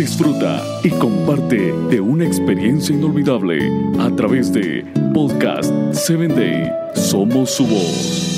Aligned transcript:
disfruta 0.00 0.62
y 0.82 0.88
comparte 0.92 1.74
de 1.90 2.00
una 2.00 2.24
experiencia 2.24 2.94
inolvidable 2.94 3.70
a 3.98 4.08
través 4.16 4.50
de 4.50 4.82
Podcast 5.12 5.70
7 5.92 6.28
Day. 6.28 6.72
Somos 6.94 7.50
su 7.50 7.66
voz. 7.66 8.30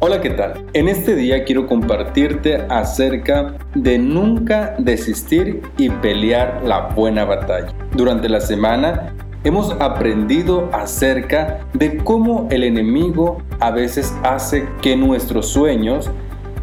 Hola, 0.00 0.20
¿qué 0.20 0.28
tal? 0.28 0.66
En 0.74 0.88
este 0.88 1.16
día 1.16 1.42
quiero 1.44 1.66
compartirte 1.66 2.56
acerca 2.68 3.56
de 3.74 3.98
nunca 3.98 4.76
desistir 4.78 5.62
y 5.78 5.88
pelear 5.88 6.62
la 6.66 6.88
buena 6.88 7.24
batalla. 7.24 7.72
Durante 7.96 8.28
la 8.28 8.40
semana 8.40 9.15
hemos 9.46 9.70
aprendido 9.78 10.68
acerca 10.72 11.60
de 11.72 11.98
cómo 11.98 12.48
el 12.50 12.64
enemigo 12.64 13.38
a 13.60 13.70
veces 13.70 14.12
hace 14.24 14.66
que 14.82 14.96
nuestros 14.96 15.46
sueños 15.46 16.10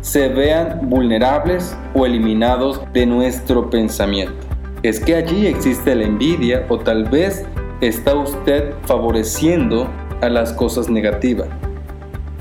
se 0.01 0.27
vean 0.27 0.89
vulnerables 0.89 1.77
o 1.93 2.05
eliminados 2.05 2.81
de 2.91 3.05
nuestro 3.05 3.69
pensamiento. 3.69 4.35
Es 4.83 4.99
que 4.99 5.15
allí 5.15 5.47
existe 5.47 5.95
la 5.95 6.03
envidia 6.03 6.65
o 6.67 6.77
tal 6.77 7.05
vez 7.05 7.45
está 7.79 8.15
usted 8.15 8.73
favoreciendo 8.81 9.87
a 10.19 10.27
las 10.27 10.51
cosas 10.51 10.89
negativas. 10.89 11.47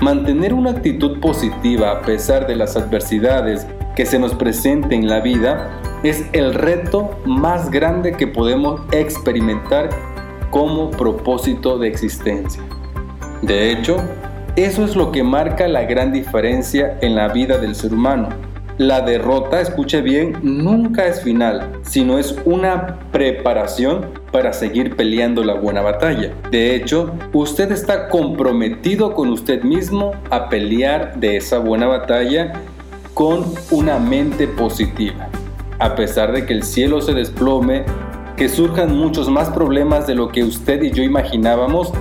Mantener 0.01 0.53
una 0.53 0.71
actitud 0.71 1.21
positiva 1.21 1.91
a 1.91 2.01
pesar 2.01 2.47
de 2.47 2.57
las 2.57 2.75
adversidades 2.75 3.65
que 3.95 4.05
se 4.05 4.19
nos 4.19 4.35
presenten 4.35 5.03
en 5.03 5.07
la 5.07 5.21
vida 5.21 5.69
es 6.03 6.25
el 6.33 6.53
reto 6.53 7.11
más 7.25 7.71
grande 7.71 8.11
que 8.11 8.27
podemos 8.27 8.81
experimentar 8.91 9.87
como 10.53 10.91
propósito 10.91 11.79
de 11.79 11.87
existencia. 11.87 12.61
De 13.41 13.71
hecho, 13.71 13.97
eso 14.55 14.85
es 14.85 14.95
lo 14.95 15.11
que 15.11 15.23
marca 15.23 15.67
la 15.67 15.85
gran 15.85 16.13
diferencia 16.13 16.95
en 17.01 17.15
la 17.15 17.29
vida 17.29 17.57
del 17.57 17.73
ser 17.73 17.91
humano. 17.91 18.29
La 18.77 19.01
derrota, 19.01 19.61
escuche 19.61 20.01
bien, 20.01 20.37
nunca 20.43 21.07
es 21.07 21.23
final, 21.23 21.71
sino 21.81 22.19
es 22.19 22.35
una 22.45 22.99
preparación 23.11 24.05
para 24.31 24.53
seguir 24.53 24.95
peleando 24.95 25.43
la 25.43 25.55
buena 25.55 25.81
batalla. 25.81 26.31
De 26.51 26.75
hecho, 26.75 27.15
usted 27.33 27.71
está 27.71 28.07
comprometido 28.07 29.15
con 29.15 29.29
usted 29.29 29.63
mismo 29.63 30.11
a 30.29 30.49
pelear 30.49 31.19
de 31.19 31.37
esa 31.37 31.57
buena 31.57 31.87
batalla 31.87 32.53
con 33.15 33.43
una 33.71 33.97
mente 33.97 34.47
positiva. 34.47 35.29
A 35.79 35.95
pesar 35.95 36.31
de 36.31 36.45
que 36.45 36.53
el 36.53 36.61
cielo 36.61 37.01
se 37.01 37.13
desplome, 37.13 37.85
que 38.35 38.49
surjan 38.49 38.95
muchos 38.95 39.29
más 39.29 39.49
problemas 39.49 40.07
de 40.07 40.15
lo 40.15 40.29
que 40.29 40.43
usted 40.43 40.81
y 40.81 40.91
yo 40.91 41.03
imaginábamos, 41.03 41.91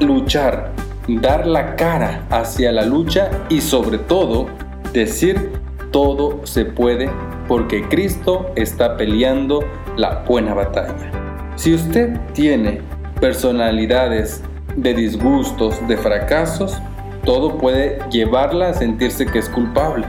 luchar, 0.00 0.72
dar 1.08 1.46
la 1.46 1.76
cara 1.76 2.26
hacia 2.30 2.72
la 2.72 2.84
lucha 2.84 3.30
y 3.48 3.60
sobre 3.60 3.98
todo 3.98 4.46
decir 4.92 5.52
todo 5.90 6.40
se 6.44 6.64
puede 6.64 7.10
porque 7.48 7.88
Cristo 7.88 8.50
está 8.56 8.96
peleando 8.96 9.60
la 9.96 10.24
buena 10.26 10.54
batalla. 10.54 11.10
Si 11.56 11.74
usted 11.74 12.18
tiene 12.32 12.80
personalidades 13.20 14.42
de 14.76 14.92
disgustos, 14.92 15.76
de 15.86 15.96
fracasos, 15.96 16.76
todo 17.24 17.58
puede 17.58 17.98
llevarla 18.10 18.70
a 18.70 18.74
sentirse 18.74 19.24
que 19.24 19.38
es 19.38 19.48
culpable. 19.48 20.06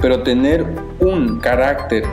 Pero 0.00 0.22
tener 0.22 0.66
un 1.00 1.40
carácter 1.40 2.04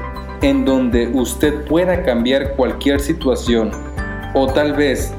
en 0.42 0.66
donde 0.66 1.08
usted 1.08 1.66
pueda 1.66 2.04
cambiar 2.04 2.56
cualquier 2.56 3.00
situación 3.00 3.72
o 4.34 4.48
tal 4.48 4.74
vez 4.74 5.14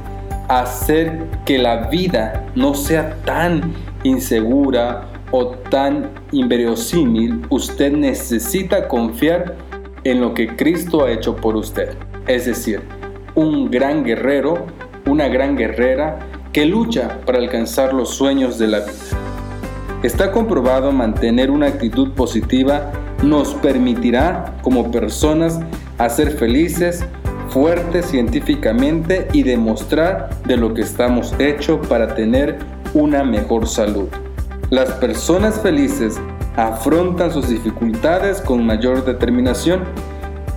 hacer 0.48 1.24
que 1.44 1.58
la 1.58 1.88
vida 1.88 2.46
no 2.54 2.74
sea 2.74 3.16
tan 3.24 3.72
insegura 4.02 5.08
o 5.30 5.48
tan 5.48 6.10
inverosímil, 6.32 7.46
usted 7.48 7.92
necesita 7.92 8.88
confiar 8.88 9.56
en 10.04 10.20
lo 10.20 10.34
que 10.34 10.56
Cristo 10.56 11.04
ha 11.04 11.10
hecho 11.10 11.36
por 11.36 11.56
usted. 11.56 11.96
Es 12.26 12.46
decir, 12.46 12.82
un 13.34 13.70
gran 13.70 14.04
guerrero, 14.04 14.66
una 15.06 15.28
gran 15.28 15.56
guerrera 15.56 16.18
que 16.52 16.66
lucha 16.66 17.20
para 17.24 17.38
alcanzar 17.38 17.94
los 17.94 18.10
sueños 18.10 18.58
de 18.58 18.68
la 18.68 18.80
vida. 18.80 18.92
Está 20.02 20.32
comprobado 20.32 20.92
mantener 20.92 21.50
una 21.50 21.66
actitud 21.66 22.10
positiva 22.10 22.92
nos 23.22 23.54
permitirá 23.54 24.56
como 24.62 24.90
personas 24.90 25.60
hacer 25.98 26.32
felices, 26.32 27.04
fuertes 27.48 28.06
científicamente 28.06 29.28
y 29.32 29.42
demostrar 29.42 30.30
de 30.44 30.56
lo 30.56 30.74
que 30.74 30.82
estamos 30.82 31.34
hechos 31.38 31.86
para 31.86 32.14
tener 32.14 32.58
una 32.94 33.22
mejor 33.24 33.68
salud. 33.68 34.08
Las 34.70 34.90
personas 34.92 35.60
felices 35.60 36.20
afrontan 36.56 37.32
sus 37.32 37.48
dificultades 37.48 38.40
con 38.40 38.64
mayor 38.64 39.04
determinación 39.04 39.84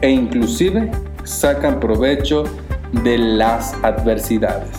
e 0.02 0.10
inclusive 0.10 0.92
sacan 1.24 1.80
provecho 1.80 2.44
de 3.04 3.18
las 3.18 3.74
adversidades. 3.84 4.70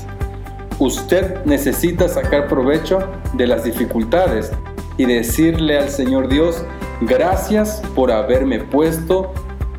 Usted 0.79 1.45
necesita 1.45 2.09
sacar 2.09 2.49
provecho 2.49 2.99
de 3.35 3.47
las 3.47 3.65
dificultades 3.65 4.53
y 4.99 5.07
decirle 5.07 5.79
al 5.79 5.89
Señor 5.89 6.29
Dios, 6.29 6.65
gracias 7.01 7.83
por 7.95 8.11
haberme 8.11 8.61
puesto 8.61 9.33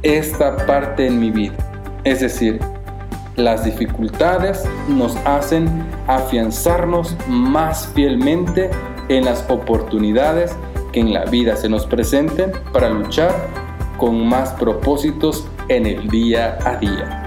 esta 0.04 0.56
parte 0.66 1.08
en 1.08 1.20
mi 1.20 1.32
vida. 1.32 1.56
Es 2.04 2.22
decir, 2.22 2.60
las 3.36 3.64
dificultades 3.66 4.64
nos 4.88 5.16
hacen 5.18 5.68
afianzarnos 6.08 7.16
más 7.28 7.88
fielmente 7.94 8.70
en 9.10 9.26
las 9.26 9.46
oportunidades 9.50 10.56
que 10.92 11.02
en 11.02 11.14
la 11.14 11.26
vida 11.26 11.56
se 11.56 11.70
nos 11.70 11.86
presenten 11.86 12.52
para 12.74 12.90
luchar 12.90 13.34
con 13.98 14.28
más 14.28 14.54
propósitos 14.54 15.48
en 15.70 15.86
el 15.86 16.08
día 16.08 16.58
a 16.66 16.78
día. 16.78 17.27